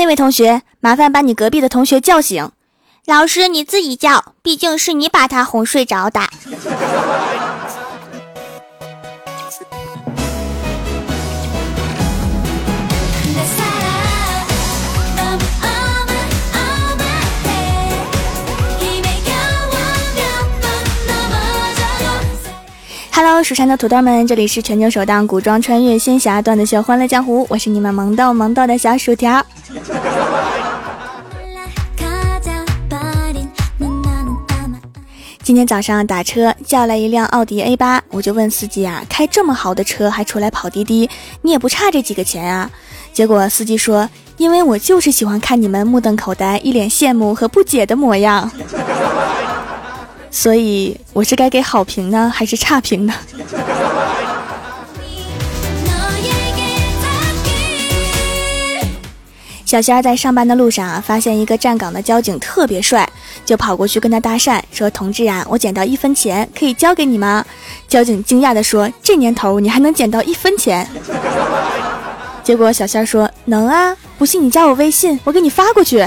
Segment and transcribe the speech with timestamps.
[0.00, 2.50] 那位同学，麻烦把你隔壁的同学叫醒。
[3.04, 6.22] 老师，你自己叫，毕竟是你把他哄睡着的。
[23.32, 29.40] Hello，蜀山的土豆们，这里是全球首档古装穿越仙侠段子秀《欢乐江湖》，我是你们萌豆萌豆的小薯条。
[35.44, 41.08] 今天早上打车叫来一辆奥迪 A 八，我就问司机啊，开这么好的车还出来跑滴滴，
[41.42, 42.68] 你也不差这几个钱啊？
[43.12, 48.50] 结果司机说，因为我就是喜欢看你们目瞪口呆、一脸羡慕和不解的模样。
[50.30, 53.14] 所以我是该给好评呢，还是差评呢？
[59.66, 63.08] 小仙儿在上班的路上啊，发现一个站岗的交警特别帅，
[63.44, 67.44] 就跑过去跟他搭讪，说：“同志啊，我捡到一分钱，可以交给你吗？”
[67.86, 70.84] 交警惊讶的说：“这年头你还能捡到一分钱？”
[72.42, 76.04] 结果小仙儿说：“能啊，不信你加我微信，我给你发过去。”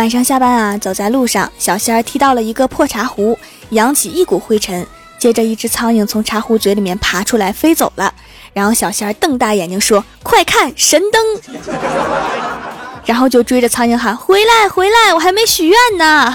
[0.00, 4.86] 晚上下班啊，走在路上，小仙儿踢到了一个破茶壶，扬起一股灰尘。
[5.18, 8.14] 接着，一只苍蝇从茶壶嘴里面爬出来，飞走了。
[8.54, 11.22] 然后小仙儿瞪大眼睛说：“快看，神灯！”
[13.04, 16.34] 然后就追着苍蝇喊：“回来，回来，我还没许愿呢！”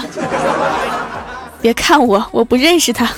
[1.60, 3.10] 别看我，我不认识他。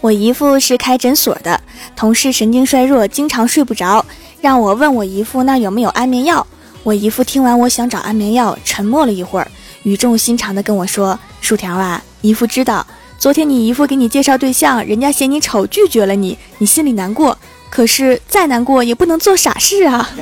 [0.00, 1.60] 我姨父是开诊所的，
[1.96, 4.04] 同事神经衰弱，经常睡不着，
[4.40, 6.46] 让我问我姨父那有没有安眠药。
[6.84, 9.50] 我姨父听完我想找安眠药，沉默了一会儿，
[9.82, 12.86] 语重心长的跟我说：“薯条啊，姨父知道，
[13.18, 17.36] 昨天你姨父给你介绍对象，人家嫌你丑拒绝了你，你心里难过，
[17.68, 20.08] 可是再难过也不能做傻事啊。”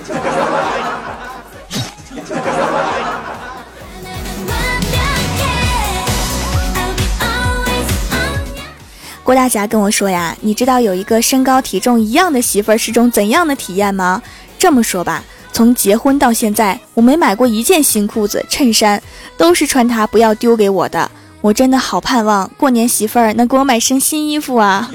[9.26, 14.22] 郭大侠跟我说呀，你知道有一个身高体重一样的媳妇儿是种怎样的体验吗？
[14.56, 19.02] 这么说吧，从结婚到现在，我没买过一件新裤子、衬衫，
[19.36, 21.10] 都是穿它不要丢给我的。
[21.40, 24.88] 我真的好盼望过年媳妇儿能给我买身新衣服啊！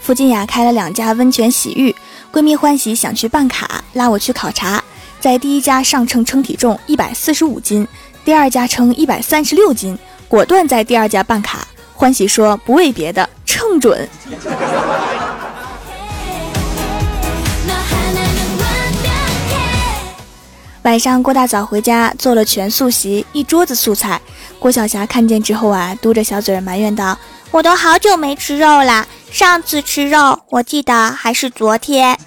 [0.00, 1.94] 附近呀开了两家温泉洗浴，
[2.32, 4.82] 闺蜜欢喜想去办卡，拉我去考察。
[5.20, 7.86] 在第一家上称称体重一百四十五斤，
[8.24, 11.68] 第二家称一百三十六斤，果断在第二家办卡。
[11.94, 14.08] 欢喜说不为别的，称准。
[20.82, 24.18] 晚上郭大嫂回家做了全素席，一桌子素菜。
[24.58, 27.18] 郭晓霞看见之后啊，嘟着小嘴埋怨道
[27.52, 32.18] ：“我都好久没吃肉了，上次吃肉我记得还是昨天。”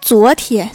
[0.00, 0.68] 昨天，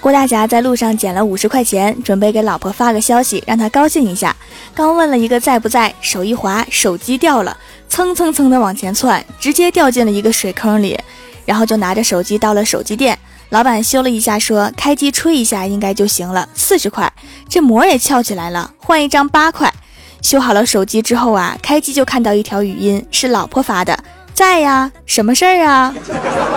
[0.00, 4.34] 郭大侠在路上捡了五十块钱，准备给老婆发个消息，让她高兴一下。
[4.74, 7.56] 刚问了一个在不在，手一滑，手机掉了，
[7.88, 10.98] 蹭蹭蹭的往前窜，直接掉进了一个水坑里。
[11.44, 13.18] 然后就拿着手机到了手机店，
[13.48, 17.12] 老板修了一下，说开机吹一下应该就行了，四十块。
[17.48, 19.72] 这膜也翘起来了，换一张八块。
[20.22, 23.98] 修好了手机之后啊，开机就看到一条语音，是老婆发的，
[24.34, 25.94] 在呀，什么事儿啊？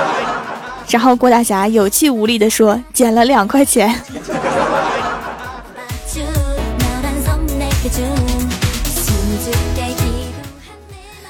[0.90, 3.94] 然后郭大侠有气无力地说：“捡了两块钱。”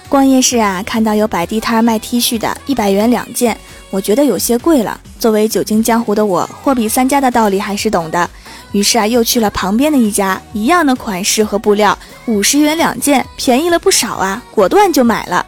[0.09, 3.55] 逛夜市啊，看到有摆地摊卖 T 恤的，一百元两件，
[3.91, 4.99] 我觉得有些贵了。
[5.19, 8.27] 作为久经江湖的我，货比三家的道理还是懂的。
[8.71, 14.41] 于是啊，又去了旁边的一家，一样的款式和布料，五十元两件，便宜了不少啊！
[14.51, 15.45] 果断就买了。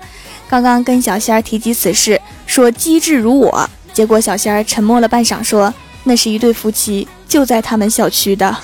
[0.50, 8.56] 刚刚跟小仙儿提及此事，说机智如我，结果小仙儿沉默了半晌，说那是一对夫妻，就在他们小区的。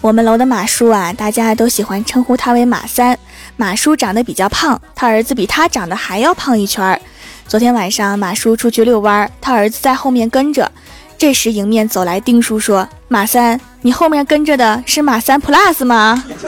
[0.00, 3.18] 我们楼的马叔啊，大家都喜欢称呼他为马三。
[3.60, 7.00] 马叔长得比较胖，他儿子比他长得还要胖一圈儿。
[7.48, 10.70] 昨天晚上，马叔出去遛弯，他儿子在后面跟着。
[11.18, 16.22] 这时，迎面走来丁叔说：“马三，你后面跟着的是马三 plus 吗？”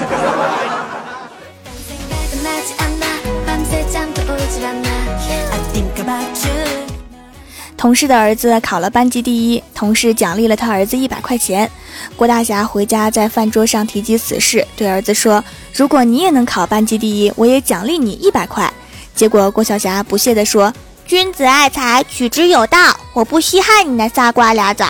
[7.76, 11.68] 同事的儿子考了班级第一，同事奖励了他儿子一百块钱。
[12.17, 15.43] 郭大侠回家在饭桌上提及此事，对儿子说
[15.75, 18.73] ：“如果你也能考班级第一，我也奖励你一百块。”
[19.14, 20.73] 结果郭晓霞不屑地说
[21.06, 22.79] ：“君子爱财，取之有道，
[23.12, 24.87] 我不稀罕你那仨瓜俩枣。”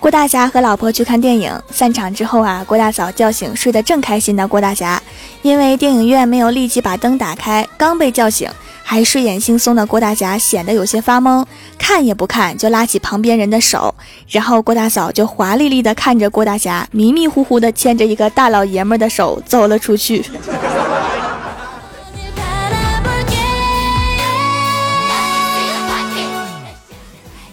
[0.00, 5.00] 郭大侠和老婆去看电影，散场之后啊，郭大嫂叫醒睡得正开心的郭大侠，
[5.42, 8.48] 因为电影院没有立即把灯打开，刚被叫醒，
[8.82, 11.44] 还睡眼惺忪的郭大侠显得有些发懵，
[11.78, 13.94] 看也不看就拉起旁边人的手，
[14.30, 20.24] 然后郭大嫂就华丽丽的看着郭大侠迷迷糊糊的牵着一个大老爷们的手走了出去。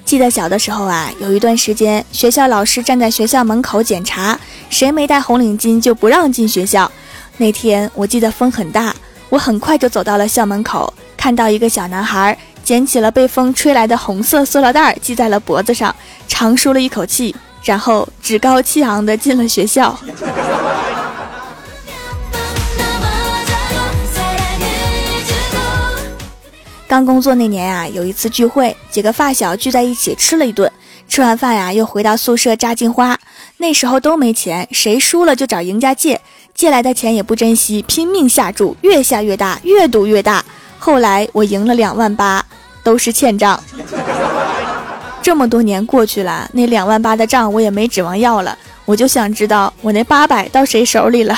[0.07, 4.39] 记得小的时候啊，有一段时间，学校老师站在学校门口检查，
[4.69, 6.89] 谁没戴红领巾就不让进学校。
[7.35, 8.95] 那天我记得风很大，
[9.27, 15.93] 我很快就走到了校门口，看到一个小男孩捡起了被风吹来的红色塑料袋，系在了脖子上，
[16.25, 19.99] 长舒了一口气，然后趾高气昂地进了学校。
[26.97, 30.71] 刚工作那年啊，有一次聚会，几个发小聚在一起吃了一顿。
[31.07, 33.15] 吃完饭呀，又回到宿舍扎金花。
[33.57, 36.19] 那时候都没钱，谁输了就找赢家借，
[36.55, 40.43] 借来的钱也不珍惜，拼命下注，越下越大，越赌越大。
[40.79, 42.43] 后来我赢了两万八，
[42.81, 43.63] 都是欠账。
[45.21, 51.37] 这么多年过去了，那两万八的账我也没指望要了，我就想知道我那八百到谁手里了。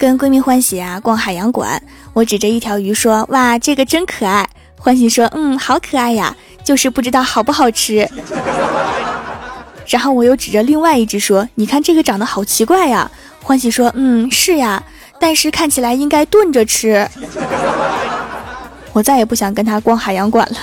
[0.00, 1.82] 跟闺蜜欢喜啊逛海洋馆，
[2.14, 4.48] 我指着一条鱼说：“哇，这个真可爱。”
[4.80, 8.08] 欢喜说：“嗯，好可爱呀，就是不知道好不好吃。”
[9.88, 13.10] 然后我又指着另外一只说：“你看这个长得好奇怪呀。”
[13.44, 14.82] 欢喜说：“嗯，是呀，
[15.20, 17.06] 但是看起来应该炖着吃。”
[18.94, 20.56] 我再也不想跟他逛海洋馆了。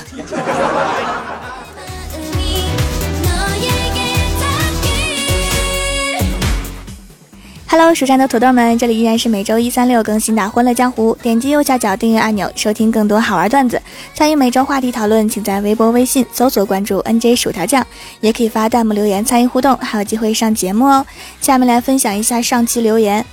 [7.79, 11.15] Hello，蜀山的土豆们，这里依然是每周一、三、六更新的《欢乐江湖》。
[11.21, 13.79] 点击右下角订阅按钮，收听更多好玩段子。
[14.15, 17.85] 参与每周话题讨论，请在微博、微信搜索关注 “nj 薯条酱”，
[18.19, 21.05] 也可以发弹幕留言参与互动，还有机会上节目哦。
[21.39, 23.23] 下面来分享一下上期留言。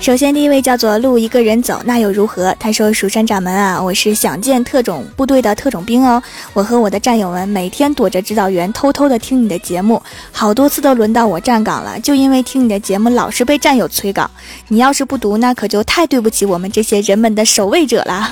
[0.00, 2.54] 首先，第一位叫做路一个人走，那又如何？
[2.58, 6.22] 他说：“蜀山掌门啊，我是想见特种部队的特种兵哦。
[6.54, 10.00] 我和我的战友们每天躲着指导员，偷偷的听你的节目，
[10.32, 14.30] 好多次都轮到我站岗了，就因为听你的节目，老是被战友催岗。
[14.68, 18.30] 你要是不读，那可就太对不起我们这些人们的守卫者了。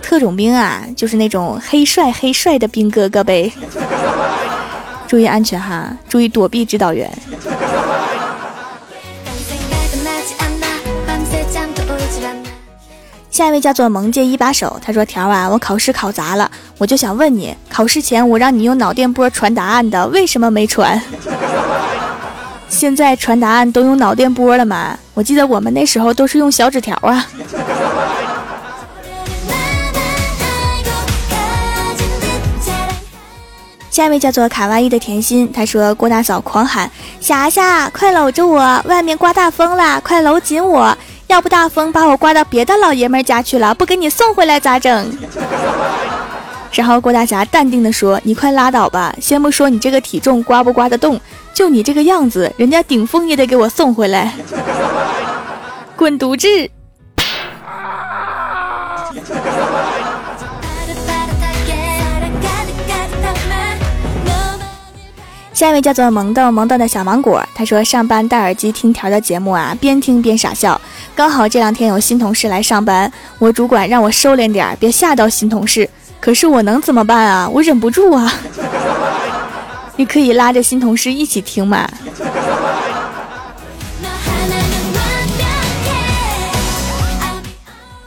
[0.00, 3.50] 特种兵啊，就是那种黑帅黑帅的兵哥哥呗。
[5.08, 7.10] 注意安全哈，注意躲避指导员。”
[13.34, 16.48] 下一位叫做萌界一把手，他说：“条啊，我考试考砸了，
[16.78, 21.02] 我就想问你，考试前我让你用脑电波传答案的，为什么没传？
[22.70, 24.96] 现在传答案都用脑电波了吗？
[25.14, 27.26] 我记得我们那时候都是用小纸条啊。”
[33.90, 36.88] 下一位叫做卡哇伊的甜心，他说：“郭大嫂狂喊，
[37.20, 45.10] 霞霞，快搂着我，外面刮大风了，快搂紧我。”要不大风把我刮到别的老爷们家去了，不给你送回来咋整？
[46.72, 51.20] 然后郭大侠淡定地说：“你快拉倒吧，先不说你这个体重刮不刮得动，
[51.54, 54.32] 就你这个样子，人家顶风也得给我送回来。
[55.96, 56.48] 滚犊子！”
[65.54, 70.78] 下一位叫做萌豆萌豆的小芒果，他说上班戴耳机听条的节目啊，边听边傻笑。
[71.14, 75.88] 刚好这两天有新同事来上班，我主管让我收敛点，别吓到新同事。
[76.20, 77.48] 可是我能怎么办啊？
[77.48, 78.32] 我忍不住啊！
[79.96, 81.88] 你可以拉着新同事一起听嘛。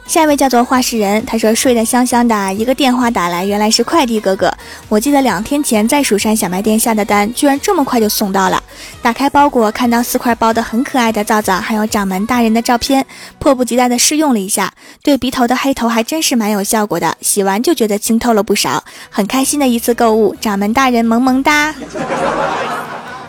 [0.08, 4.52] 下一位叫做画事人，他说睡得香香的，一个电话打来，原来是快递哥哥。
[4.88, 8.64] 我记得两天前在蜀山小卖店下的单，居然这么快就送到了。
[9.02, 13.06] 打开包裹，看到四块包的很可爱的皂皂，还有掌门大人的照片，
[13.38, 14.72] 迫不及待的试用了一下，
[15.04, 17.18] 对鼻头的黑头还真是蛮有效果的。
[17.20, 20.34] 洗完就觉得清透了不少，很开心的一次购物。
[20.40, 21.76] 掌门大人萌萌哒，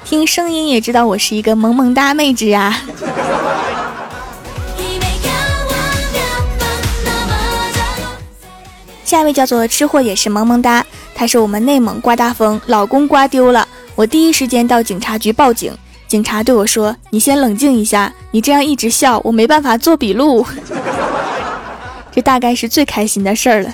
[0.05, 2.81] 听声音也知道我是一个萌萌哒妹纸啊。
[9.09, 10.85] 下一位叫做吃货也是萌萌哒，
[11.15, 15.73] 他是我们内蒙刮大风，老公刮丢了，我第一时间到警察局报警。
[16.07, 20.45] 警察对我说：“你先冷静一下，你这样一直笑，我没办法做笔录。
[22.13, 23.73] ”这大概是最开心的事儿了。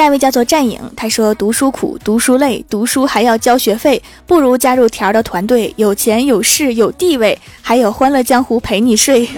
[0.00, 9.28] 下一位叫做战影，他说读书苦，读书累，读书还要交学费，不如加入条的团队，有钱有势有地位，还有欢乐江湖陪你睡。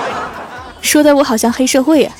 [0.80, 2.10] 说的我好像黑社会呀。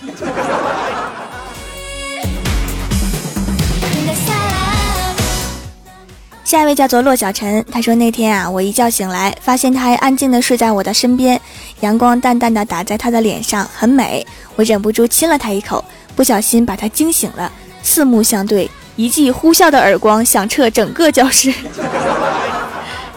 [6.53, 11.41] 下一位叫做骆小晨，他说那天啊，我一觉醒来，发现他还安静的睡在我的身边，
[11.81, 15.83] 阳光淡淡的打在他的脸上，很美，我忍不住亲了他一口。
[16.15, 17.51] 不小心把他惊醒了，
[17.83, 21.51] 四目相对，一记呼啸的耳光响彻整个教室。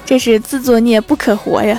[0.06, 1.77] 这是自作孽不可活呀！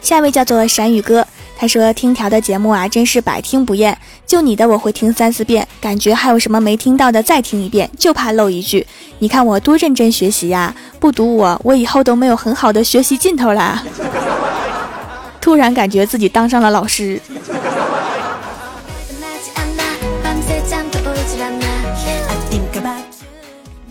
[0.00, 1.24] 下一位叫做闪雨哥，
[1.56, 3.96] 他说听条的节目啊，真是百听不厌，
[4.32, 8.86] 就你的我会听三四遍，感觉还有什么没听到的再听一遍，就怕漏一句。
[9.18, 13.84] 你看我多认真学习呀，不读我，我以后都没有很好的学习劲头啦。
[15.38, 17.20] 突然感觉自己当上了老师。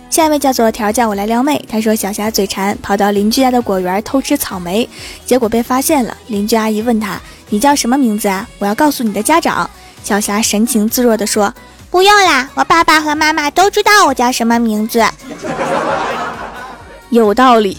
[0.09, 1.63] 下一位叫做条，叫我来撩妹。
[1.69, 4.89] 他说小霞嘴馋，跑到邻居家的果园偷吃草莓，
[5.23, 6.17] 结果被发现了。
[6.25, 8.49] 邻居阿姨问他：“你叫什么名字啊？
[8.57, 9.69] 我要告诉你的家长。”
[10.03, 11.53] 小霞神情自若地说
[11.89, 15.03] ：“不用啦，我爸爸和妈妈都知道我叫什么名字。”
[17.09, 17.77] 有道理。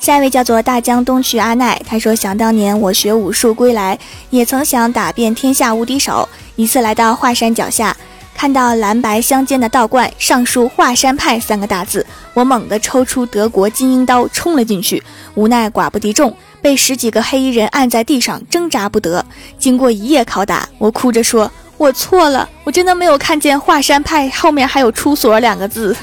[0.00, 3.96] 下一位叫做大江东去阿奈，他说：“想当年我学武术归来，
[4.30, 6.28] 也曾想打遍天下无敌手。
[6.56, 7.96] 一次来到华山脚下，
[8.42, 15.00] 看到蓝白相间的道观，上书‘华山派’三个大字，我猛地抽出德国金鹰刀冲了进去，
[15.36, 19.24] 无奈寡不敌众，被十几个黑衣人按在地上挣扎不得。
[19.60, 25.96] 经过一夜拷打，我哭着说：我错了，我真的没有看见‘华山派’后面还有‘出所’两个字，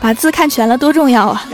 [0.00, 1.44] 把字看全了多重要啊！”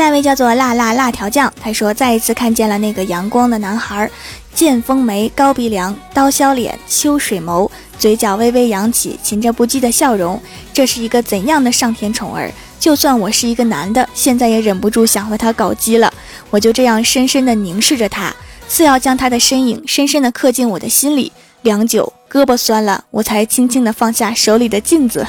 [0.00, 4.10] 下一位叫做辣辣辣条酱，他说再一次看见了那个阳光的男孩，
[4.54, 10.40] 剑锋眉、高鼻梁、刀削脸、秋水眸，嘴角微微扬起，噙着不羁的笑容。
[10.72, 12.50] 这是一个怎样的上天宠儿？
[12.78, 16.10] 就算我是一个男的，现在也忍不住想和他搞基了。
[16.48, 18.34] 我就这样深深地凝视着他，
[18.66, 21.30] 似要将他的身影深深地刻进我的心里。
[21.60, 25.26] 良久，胳膊酸了，我才轻轻地放下手里的镜子。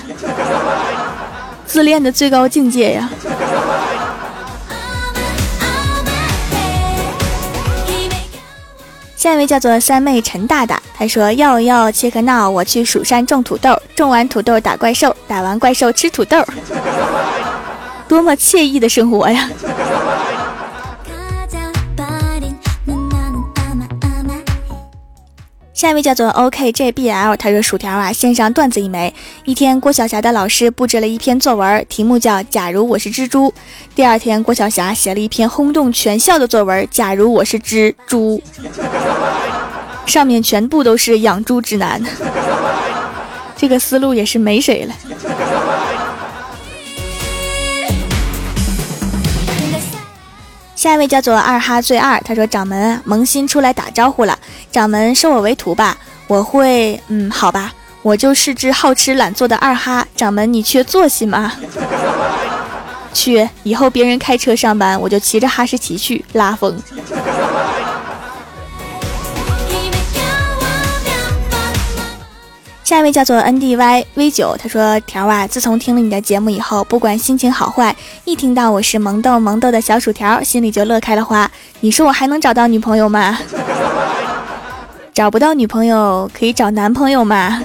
[1.67, 3.09] 自恋的最高境界呀！
[9.21, 16.43] 下一位叫做三妹陈大大，他说要要切克闹，我去蜀山种土豆，种完土豆打怪兽，打完怪兽吃土豆，
[18.07, 19.47] 多么惬意的生活呀！
[25.81, 29.11] 下一位叫做 OKJBL，他说薯条啊，线上段子一枚。
[29.45, 33.49] 一天，郭晓霞的老师布置了一篇作文，题目叫《假如我是蜘蛛》。
[33.95, 38.39] 第二天，郭晓霞写了一篇轰动全校的作文，《假如我是蜘蛛》，
[40.05, 41.99] 上面全部都是养猪指南。
[43.57, 44.93] 这个思路也是没谁了。
[50.81, 54.35] 下一位叫做二哈最二，他说：“掌门萌新出来打招呼了，
[54.71, 55.95] 掌门收我为徒吧，
[56.25, 56.99] 我会……
[57.07, 57.71] 嗯，好吧，
[58.01, 60.03] 我就是只好吃懒做的二哈。
[60.15, 61.53] 掌门，你缺坐骑吗？
[63.13, 66.75] 去，以后别人开车上班，我就骑着哈士奇去拉风。”
[72.91, 77.95] 下一位叫做 N D Y V 九，他说：“条啊，自从听了你的节目以后，不管心情好坏，
[78.25, 81.49] 一听到我是萌豆萌豆的小薯条，心里就乐开了花。
[81.79, 83.39] 你说我还能找到女朋友吗？
[85.13, 87.63] 找不到女朋友可以找男朋友吗？”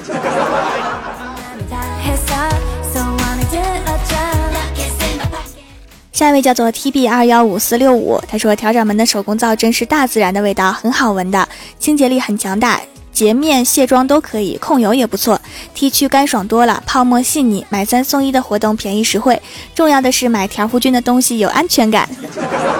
[6.12, 11.48] 下一位叫做 T B 二幺五四六五，他说：“调掌门的手工皂真是大自然的味道，很好闻的，
[11.80, 12.80] 清洁力很强大。”
[13.16, 15.40] 洁面卸妆都可以，控油也不错
[15.72, 19.40] ，T 区干爽多了，泡沫细腻，买三送一的活动便宜实惠。
[19.74, 22.06] 重要的是买条夫君的东西有安全感，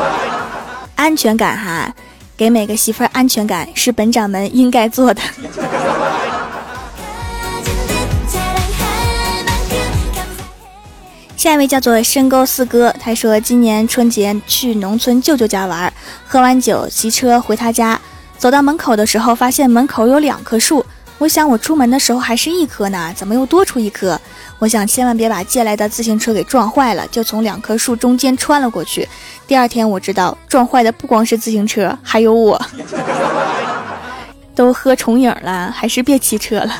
[0.94, 1.94] 安全感哈，
[2.36, 5.22] 给每个媳妇儿安全感是本掌门应该做的。
[11.34, 15.90] 下一位叫做深沟四哥，他说今年春节去农村舅舅家玩，
[16.26, 17.98] 喝完酒骑车回他家，
[18.38, 20.84] 走到门口的时候，发现门口有两棵树。
[21.18, 24.20] 我想我出门的时候还是一棵呢，怎么又多出一棵？
[24.58, 29.08] 我想千万别把借来的自行车给撞坏了，就从两棵树中间穿了过去。
[29.46, 32.60] 第二天我知道撞坏的不光是自行车，还有我。
[34.54, 36.72] 都喝重影了，还是别骑车了。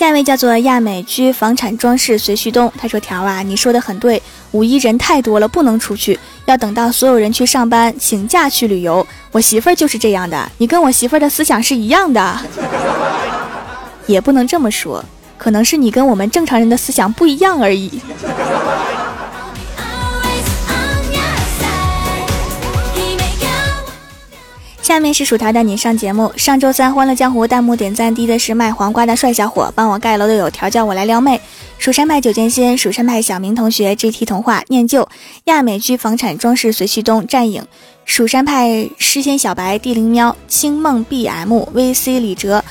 [0.00, 9.06] 下一位叫做亚美居房产装饰随旭东，他说：“条啊，你说的很对，五一人太多了，不能出去，要等到所有人去上班，请假去旅游。
[9.30, 12.40] 我媳妇儿就是这样的，你跟我媳妇儿的思想是一样的，
[14.08, 15.04] 也不能这么说，
[15.36, 18.00] 可能是你跟我们正常人的思想不一样而已。”
[24.90, 26.32] 下面是薯条带你上节目。
[26.36, 31.40] 上周三欢乐江湖弹幕点赞低的是卖黄瓜的帅小伙，帮我盖楼的有调教我来撩妹，
[31.78, 35.08] 蜀山派九剑仙，蜀山派小明同学，GT 童话念旧，
[35.44, 37.62] 亚美居房产装饰随旭东，战影，
[38.04, 42.64] 蜀山派诗仙小白，地灵喵，青梦 BMVC 李哲，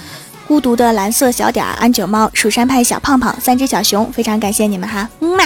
[0.46, 5.46] 孤独的蓝色小点安九猫，蜀山派小胖胖，三只小熊，非常感谢你们哈，嗯嘛。